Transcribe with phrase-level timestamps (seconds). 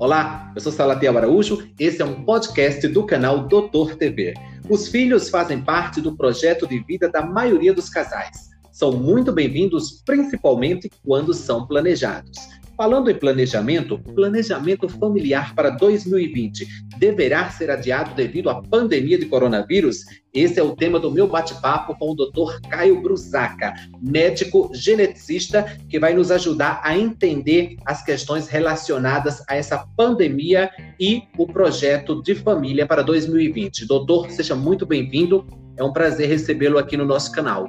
[0.00, 4.32] Olá, eu sou Salatiel Araújo, esse é um podcast do canal Doutor TV.
[4.66, 8.48] Os filhos fazem parte do projeto de vida da maioria dos casais.
[8.72, 12.32] São muito bem-vindos, principalmente quando são planejados.
[12.80, 20.06] Falando em planejamento, planejamento familiar para 2020 deverá ser adiado devido à pandemia de coronavírus?
[20.32, 22.58] Esse é o tema do meu bate-papo com o Dr.
[22.70, 29.86] Caio Brusaca, médico geneticista, que vai nos ajudar a entender as questões relacionadas a essa
[29.94, 33.86] pandemia e o projeto de família para 2020.
[33.86, 35.46] Doutor, seja muito bem-vindo.
[35.76, 37.68] É um prazer recebê-lo aqui no nosso canal.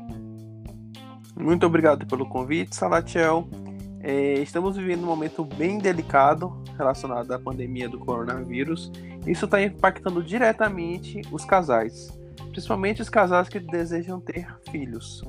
[1.36, 3.46] Muito obrigado pelo convite, Salatiel.
[4.04, 8.92] É, estamos vivendo um momento bem delicado relacionado à pandemia do coronavírus.
[9.28, 12.10] Isso está impactando diretamente os casais,
[12.52, 15.22] principalmente os casais que desejam ter filhos.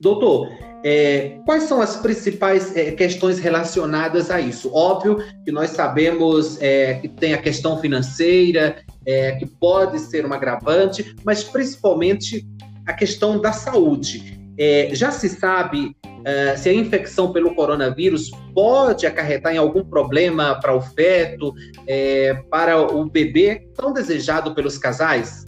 [0.00, 0.48] Doutor,
[0.82, 4.72] é, quais são as principais é, questões relacionadas a isso?
[4.72, 10.36] Óbvio que nós sabemos é, que tem a questão financeira, é, que pode ser uma
[10.36, 12.46] agravante, mas principalmente
[12.86, 14.40] a questão da saúde.
[14.56, 20.58] É, já se sabe uh, se a infecção pelo coronavírus pode acarretar em algum problema
[20.60, 21.54] para o feto,
[21.86, 25.44] é, para o bebê tão desejado pelos casais?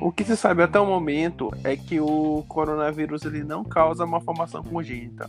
[0.00, 4.20] O que se sabe até o momento é que o coronavírus ele não causa uma
[4.20, 5.28] formação congênita.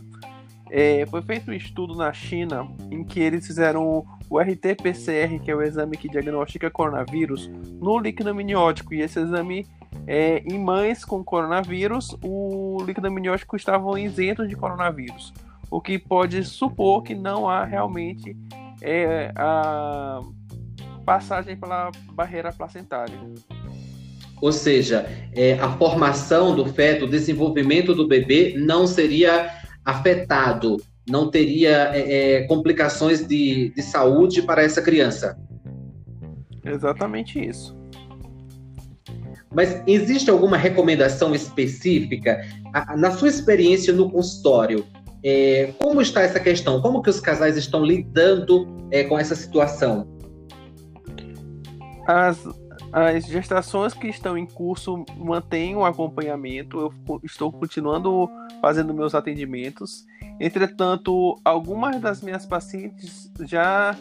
[0.70, 5.56] É, foi feito um estudo na China em que eles fizeram o RT-PCR, que é
[5.56, 8.92] o exame que diagnostica coronavírus, no líquido amniótico.
[8.92, 9.66] E esse exame
[10.10, 15.34] é, em mães com coronavírus, o líquido amniótico estava isento de coronavírus,
[15.70, 18.34] o que pode supor que não há realmente
[18.80, 20.22] é, a
[21.04, 23.14] passagem pela barreira placentária.
[24.40, 29.50] Ou seja, é, a formação do feto, o desenvolvimento do bebê não seria
[29.84, 35.38] afetado, não teria é, é complicações de, de saúde para essa criança.
[36.64, 37.76] Exatamente isso.
[39.54, 42.44] Mas existe alguma recomendação específica?
[42.96, 44.84] Na sua experiência no consultório,
[45.22, 46.80] é, como está essa questão?
[46.80, 50.06] Como que os casais estão lidando é, com essa situação?
[52.06, 52.46] As,
[52.92, 56.78] as gestações que estão em curso mantêm o acompanhamento.
[57.08, 58.28] Eu estou continuando
[58.60, 60.06] fazendo meus atendimentos.
[60.40, 63.96] Entretanto, algumas das minhas pacientes já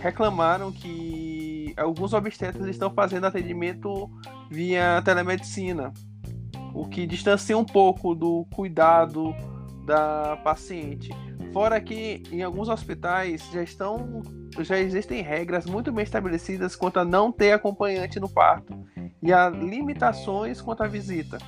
[0.00, 4.10] reclamaram que alguns obstetras estão fazendo atendimento
[4.54, 5.92] via telemedicina,
[6.72, 9.34] o que distancia um pouco do cuidado
[9.84, 11.10] da paciente.
[11.52, 14.22] Fora que em alguns hospitais já estão
[14.60, 18.72] já existem regras muito bem estabelecidas quanto a não ter acompanhante no parto
[19.20, 21.38] e há limitações quanto à visita.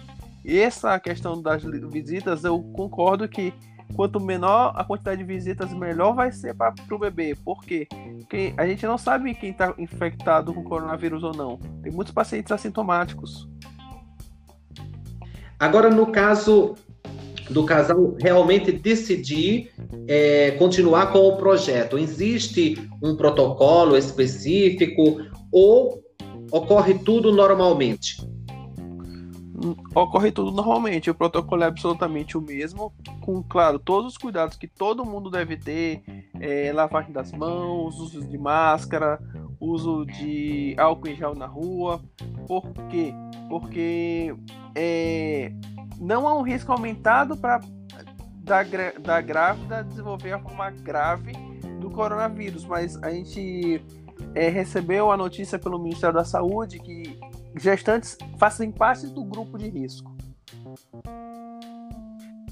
[0.45, 3.55] E essa questão das visitas eu concordo que
[3.95, 7.35] quanto menor a quantidade de visitas, melhor vai ser para o bebê.
[7.35, 7.87] Por quê?
[8.19, 11.59] Porque a gente não sabe quem está infectado com coronavírus ou não.
[11.83, 13.49] Tem muitos pacientes assintomáticos.
[15.59, 16.75] Agora, no caso
[17.49, 19.71] do casal realmente decidir
[20.09, 25.21] é, continuar com o projeto, existe um protocolo específico
[25.51, 26.03] ou
[26.51, 28.17] ocorre tudo normalmente?
[29.95, 31.11] Ocorre tudo normalmente.
[31.11, 35.57] O protocolo é absolutamente o mesmo, com, claro, todos os cuidados que todo mundo deve
[35.57, 36.03] ter:
[36.41, 39.19] é, lavagem das mãos, uso de máscara,
[39.61, 42.01] uso de álcool em gel na rua.
[42.47, 43.13] Por quê?
[43.49, 44.35] Porque
[44.75, 45.53] é,
[45.99, 47.61] não há um risco aumentado para
[48.47, 48.63] da,
[49.01, 51.33] da grávida desenvolver a forma grave
[51.81, 53.83] do coronavírus, mas a gente
[54.35, 57.19] é, recebeu a notícia pelo Ministério da Saúde que
[57.59, 60.15] gestantes fazem parte do grupo de risco.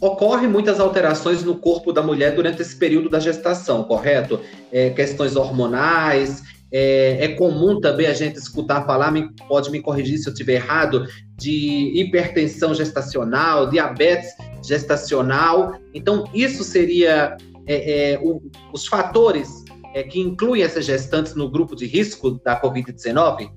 [0.01, 4.41] Ocorrem muitas alterações no corpo da mulher durante esse período da gestação, correto?
[4.73, 6.43] É, questões hormonais.
[6.71, 10.55] É, é, comum também a gente escutar falar, me, pode me corrigir se eu estiver
[10.55, 14.31] errado, de hipertensão gestacional, diabetes
[14.67, 15.79] gestacional.
[15.95, 17.37] Então, isso seria
[17.67, 18.43] é, é o,
[18.73, 19.65] os fatores
[19.95, 23.51] é, que incluem essas gestantes no grupo de risco da Covid-19?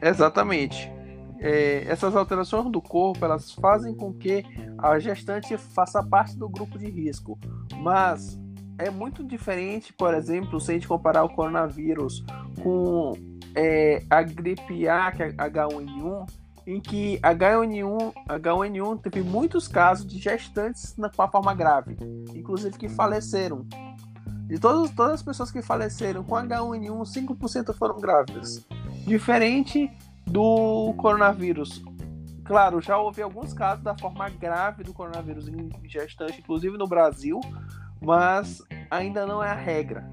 [0.00, 0.90] Exatamente.
[1.38, 4.44] É, essas alterações do corpo elas fazem com que
[4.76, 7.38] a gestante faça parte do grupo de risco,
[7.76, 8.38] mas
[8.76, 12.24] é muito diferente, por exemplo, se a gente comparar o coronavírus
[12.62, 13.12] com
[13.54, 16.30] é, a gripe A, que é H1N1,
[16.66, 21.96] em que H1N1, H1N1 teve muitos casos de gestantes na, com a forma grave,
[22.34, 23.66] inclusive que faleceram.
[24.46, 28.66] De todas, todas as pessoas que faleceram com H1N1, 5% foram grávidas.
[29.06, 29.90] Diferente
[30.26, 31.82] do coronavírus.
[32.44, 37.40] Claro, já houve alguns casos da forma grave do coronavírus em gestante, inclusive no Brasil,
[38.00, 40.10] mas ainda não é a regra.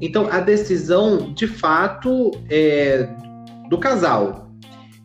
[0.00, 3.08] Então, a decisão, de fato, é
[3.68, 4.46] do casal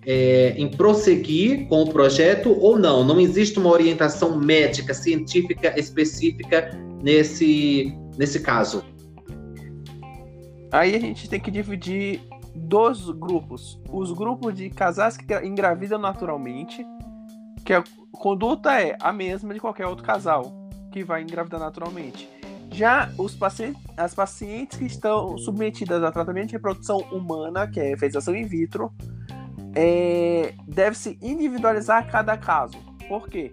[0.06, 3.04] é, em prosseguir com o projeto ou não.
[3.04, 6.72] Não existe uma orientação médica, científica específica
[7.02, 8.84] nesse, nesse caso.
[10.72, 12.22] Aí a gente tem que dividir
[12.56, 13.80] dois grupos.
[13.90, 16.86] Os grupos de casais que engravidam naturalmente,
[17.66, 22.30] que a conduta é a mesma de qualquer outro casal que vai engravidar naturalmente.
[22.72, 23.38] Já os
[23.98, 28.94] as pacientes que estão submetidas a tratamento de reprodução humana, que é fecundação in vitro,
[29.76, 32.78] é, deve-se individualizar cada caso.
[33.10, 33.52] Por quê?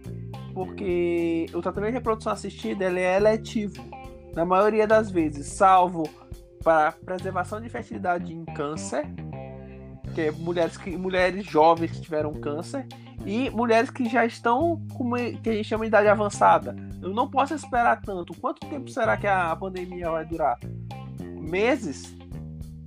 [0.55, 3.82] Porque o tratamento de reprodução assistida é eletivo.
[4.35, 6.09] Na maioria das vezes, salvo
[6.69, 9.03] para preservação de fertilidade em câncer,
[10.15, 12.87] que é mulheres, que, mulheres jovens que tiveram câncer,
[13.25, 15.11] e mulheres que já estão com
[15.43, 16.76] que a gente chama de idade avançada.
[17.00, 18.38] Eu não posso esperar tanto.
[18.38, 20.59] Quanto tempo será que a pandemia vai durar?
[21.41, 22.15] Meses?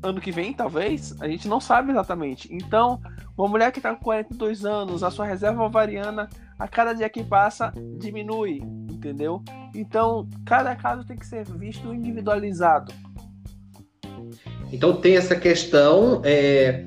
[0.03, 1.19] Ano que vem, talvez?
[1.19, 2.47] A gente não sabe exatamente.
[2.53, 3.01] Então,
[3.35, 6.29] uma mulher que está com 42 anos, a sua reserva ovariana,
[6.59, 8.59] a cada dia que passa, diminui,
[8.91, 9.43] entendeu?
[9.73, 12.93] Então, cada caso tem que ser visto individualizado.
[14.71, 16.85] Então, tem essa questão é,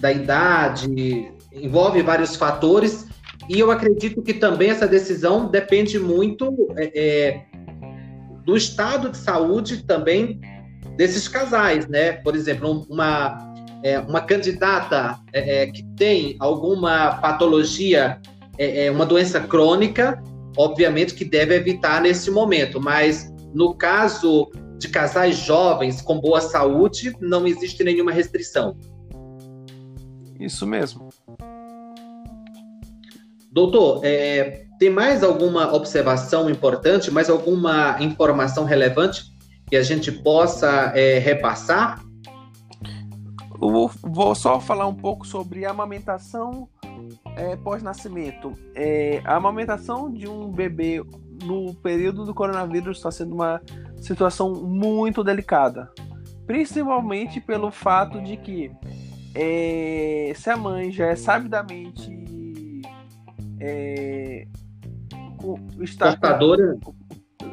[0.00, 3.06] da idade, envolve vários fatores,
[3.48, 7.44] e eu acredito que também essa decisão depende muito é, é,
[8.44, 10.40] do estado de saúde também
[10.96, 12.12] desses casais, né?
[12.12, 18.20] Por exemplo, uma, é, uma candidata é, é, que tem alguma patologia,
[18.94, 20.22] uma doença crônica,
[20.56, 24.50] obviamente que deve evitar nesse momento, mas no caso
[24.82, 28.76] de casais jovens com boa saúde, não existe nenhuma restrição.
[30.38, 31.08] Isso mesmo.
[33.50, 39.32] Doutor, é, tem mais alguma observação importante, mais alguma informação relevante
[39.68, 42.02] que a gente possa é, repassar?
[43.60, 46.68] Eu vou, só falar um pouco sobre a amamentação
[47.36, 48.52] é, pós-nascimento.
[48.74, 51.00] É, a amamentação de um bebê
[51.44, 53.60] no período do coronavírus está sendo uma
[54.02, 55.90] situação muito delicada,
[56.46, 58.70] principalmente pelo fato de que
[59.34, 62.22] é, se a mãe já é sabidamente
[63.60, 64.46] é,
[65.80, 66.78] está Portadora.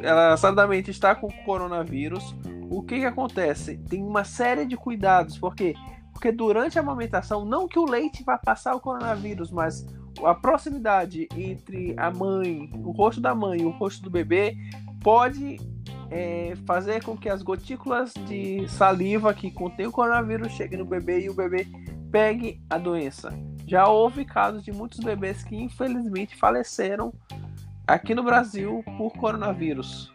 [0.02, 2.36] Ela sabidamente está com coronavírus.
[2.70, 3.78] O que, que acontece?
[3.78, 5.76] Tem uma série de cuidados, porque
[6.12, 9.88] porque durante a amamentação, não que o leite vá passar o coronavírus, mas
[10.22, 14.58] a proximidade entre a mãe, o rosto da mãe e o rosto do bebê
[15.02, 15.58] pode
[16.12, 21.22] é, fazer com que as gotículas de saliva que contém o coronavírus cheguem no bebê
[21.22, 21.68] e o bebê
[22.12, 23.32] pegue a doença.
[23.68, 27.14] Já houve casos de muitos bebês que infelizmente faleceram
[27.86, 30.12] aqui no Brasil por coronavírus.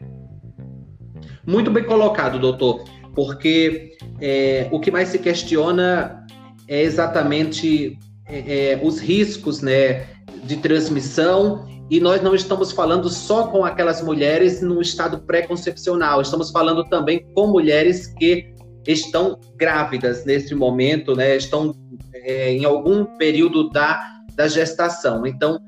[1.46, 6.26] Muito bem colocado, doutor, porque é, o que mais se questiona
[6.66, 10.06] é exatamente é, é, os riscos né,
[10.44, 16.50] de transmissão e nós não estamos falando só com aquelas mulheres no estado pré-concepcional, estamos
[16.50, 18.54] falando também com mulheres que
[18.86, 21.36] estão grávidas nesse momento, né?
[21.36, 21.74] Estão
[22.14, 24.02] é, em algum período da,
[24.34, 25.26] da gestação.
[25.26, 25.58] Então,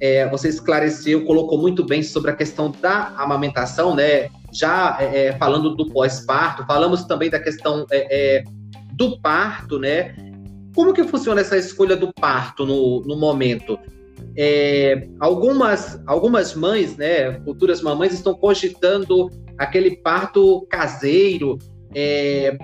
[0.00, 4.28] é, você esclareceu, colocou muito bem sobre a questão da amamentação, né?
[4.52, 8.44] Já é, é falando do pós-parto, falamos também da questão é, é,
[8.94, 10.14] do parto, né?
[10.74, 13.78] Como que funciona essa escolha do parto no, no momento?
[14.36, 21.58] É, algumas, algumas mães, né, futuras mamães, estão cogitando aquele parto caseiro.
[21.94, 22.56] É,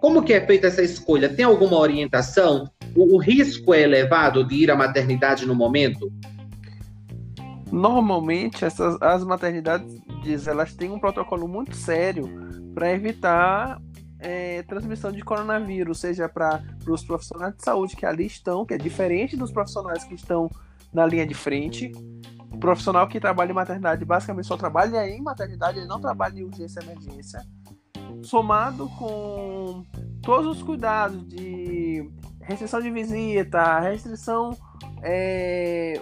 [0.00, 1.28] como que é feita essa escolha?
[1.28, 2.70] Tem alguma orientação?
[2.94, 6.12] O, o risco é elevado de ir à maternidade no momento?
[7.72, 10.02] Normalmente, essas, as maternidades
[10.46, 12.28] elas têm um protocolo muito sério
[12.74, 13.80] para evitar
[14.18, 18.78] é, transmissão de coronavírus, seja para os profissionais de saúde que ali estão, que é
[18.78, 20.48] diferente dos profissionais que estão
[20.94, 21.92] na linha de frente.
[22.52, 26.44] O profissional que trabalha em maternidade basicamente só trabalha em maternidade, ele não trabalha em
[26.44, 27.44] urgência e emergência.
[28.22, 29.84] Somado com
[30.22, 32.08] todos os cuidados de
[32.40, 34.56] restrição de visita, restrição
[35.02, 36.00] é,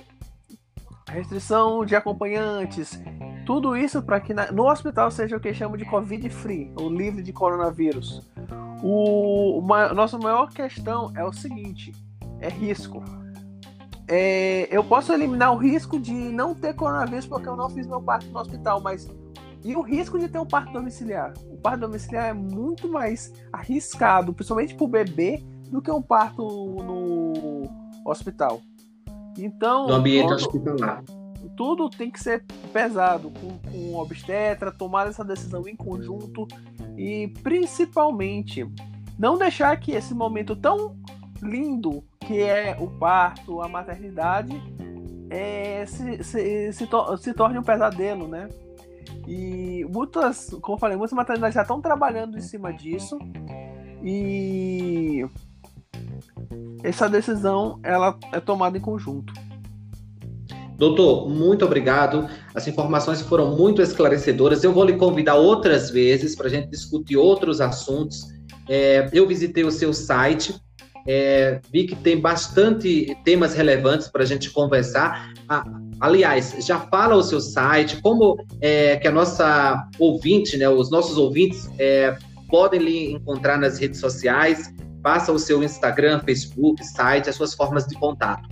[1.09, 3.01] restrição de acompanhantes,
[3.45, 6.91] tudo isso para que na, no hospital seja o que chama de Covid free, ou
[6.91, 8.29] livre de coronavírus.
[8.83, 9.63] O,
[9.95, 11.93] nossa maior questão é o seguinte:
[12.41, 13.03] é risco.
[14.09, 18.01] É, eu posso eliminar o risco de não ter coronavírus porque eu não fiz meu
[18.01, 19.09] parto no hospital, mas
[19.65, 21.33] e o risco de ter um parto domiciliar?
[21.49, 26.43] O parto domiciliar é muito mais arriscado, principalmente para o bebê, do que um parto
[26.43, 27.63] no
[28.05, 28.61] hospital.
[29.39, 31.03] Então, no ambiente hospitalar.
[31.57, 36.47] Tudo tem que ser pesado com, com obstetra, tomar essa decisão em conjunto.
[36.97, 38.67] e principalmente
[39.19, 40.97] não deixar que esse momento tão
[41.43, 44.61] lindo que é o parto, a maternidade,
[45.31, 48.49] é, se, se, se, to se torne um pesadelo, né?
[49.27, 53.19] E muitas, como eu falei, muitas maternidades já estão trabalhando em cima disso.
[54.03, 55.25] E
[56.83, 59.33] essa decisão ela é tomada em conjunto.
[60.77, 62.29] Doutor, muito obrigado.
[62.55, 64.65] As informações foram muito esclarecedoras.
[64.65, 68.33] Eu vou lhe convidar outras vezes para a gente discutir outros assuntos.
[68.69, 70.61] É, eu visitei o seu site,
[71.07, 75.33] é, vi que tem bastante temas relevantes para a gente conversar.
[75.49, 75.65] Ah,
[76.01, 81.17] aliás, já fala o seu site, como é, que a nossa ouvinte, né, os nossos
[81.17, 82.17] ouvintes é,
[82.49, 84.73] podem lhe encontrar nas redes sociais.
[85.03, 88.49] Passa o seu Instagram, Facebook, site, as suas formas de contato.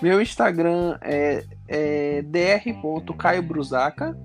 [0.00, 4.16] Meu Instagram é, é dr.caiobrusaca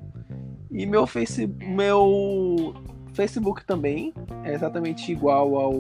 [0.72, 2.74] e meu, face, meu
[3.14, 5.74] Facebook também é exatamente igual ao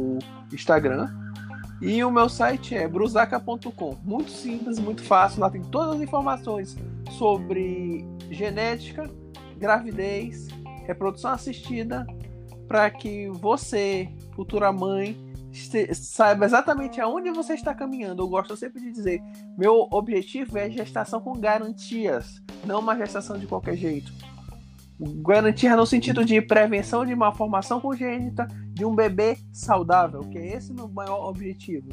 [0.51, 1.07] Instagram.
[1.81, 3.97] E o meu site é brusaca.com.
[4.03, 5.41] Muito simples, muito fácil.
[5.41, 6.75] Lá tem todas as informações
[7.11, 9.09] sobre genética,
[9.57, 10.47] gravidez,
[10.85, 12.05] reprodução assistida,
[12.67, 15.15] para que você, futura mãe,
[15.93, 18.23] saiba exatamente aonde você está caminhando.
[18.23, 19.21] Eu gosto sempre de dizer:
[19.57, 24.11] meu objetivo é gestação com garantias, não uma gestação de qualquer jeito.
[24.99, 30.55] Garantia no sentido de prevenção de uma formação congênita de um bebê saudável, que é
[30.55, 31.89] esse o meu maior objetivo.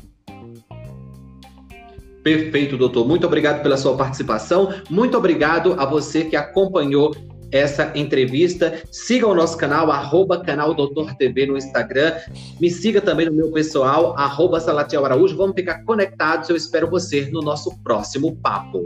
[2.23, 3.07] Perfeito, doutor.
[3.07, 4.73] Muito obrigado pela sua participação.
[4.91, 7.14] Muito obrigado a você que acompanhou
[7.50, 8.83] essa entrevista.
[8.91, 12.14] Siga o nosso canal, arroba canal Doutor TV no Instagram.
[12.61, 15.37] Me siga também no meu pessoal, arroba Salatiel Araújo.
[15.37, 16.49] Vamos ficar conectados.
[16.49, 18.85] Eu espero você no nosso próximo papo.